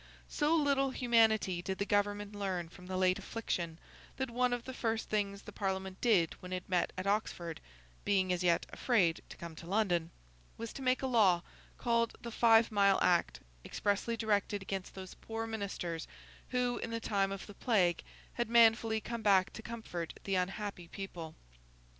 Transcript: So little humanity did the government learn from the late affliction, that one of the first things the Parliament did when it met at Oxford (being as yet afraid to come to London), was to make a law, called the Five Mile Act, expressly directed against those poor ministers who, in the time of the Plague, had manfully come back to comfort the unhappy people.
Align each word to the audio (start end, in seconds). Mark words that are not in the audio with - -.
So 0.29 0.55
little 0.55 0.89
humanity 0.89 1.61
did 1.61 1.77
the 1.77 1.85
government 1.85 2.33
learn 2.33 2.69
from 2.69 2.87
the 2.87 2.97
late 2.97 3.19
affliction, 3.19 3.77
that 4.17 4.31
one 4.31 4.51
of 4.51 4.63
the 4.65 4.73
first 4.73 5.09
things 5.11 5.43
the 5.43 5.51
Parliament 5.51 6.01
did 6.01 6.33
when 6.41 6.51
it 6.51 6.67
met 6.67 6.91
at 6.97 7.05
Oxford 7.05 7.61
(being 8.03 8.33
as 8.33 8.41
yet 8.43 8.65
afraid 8.73 9.21
to 9.29 9.37
come 9.37 9.53
to 9.57 9.67
London), 9.67 10.09
was 10.57 10.73
to 10.73 10.81
make 10.81 11.03
a 11.03 11.05
law, 11.05 11.43
called 11.77 12.17
the 12.19 12.31
Five 12.31 12.71
Mile 12.71 12.97
Act, 13.03 13.41
expressly 13.63 14.17
directed 14.17 14.63
against 14.63 14.95
those 14.95 15.13
poor 15.13 15.45
ministers 15.45 16.07
who, 16.49 16.79
in 16.79 16.89
the 16.89 16.99
time 16.99 17.31
of 17.31 17.45
the 17.45 17.53
Plague, 17.53 18.03
had 18.33 18.49
manfully 18.49 19.01
come 19.01 19.21
back 19.21 19.53
to 19.53 19.61
comfort 19.61 20.17
the 20.23 20.33
unhappy 20.33 20.87
people. 20.87 21.35